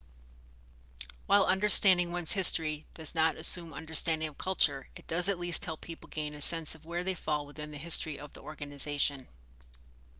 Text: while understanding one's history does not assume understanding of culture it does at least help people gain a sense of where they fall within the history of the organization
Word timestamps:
while 1.27 1.43
understanding 1.45 2.11
one's 2.11 2.31
history 2.31 2.87
does 2.95 3.13
not 3.13 3.35
assume 3.35 3.71
understanding 3.71 4.27
of 4.27 4.35
culture 4.35 4.87
it 4.95 5.05
does 5.05 5.29
at 5.29 5.37
least 5.37 5.65
help 5.65 5.79
people 5.79 6.09
gain 6.09 6.33
a 6.33 6.41
sense 6.41 6.73
of 6.73 6.87
where 6.87 7.03
they 7.03 7.13
fall 7.13 7.45
within 7.45 7.69
the 7.69 7.77
history 7.77 8.17
of 8.17 8.33
the 8.33 8.41
organization 8.41 9.27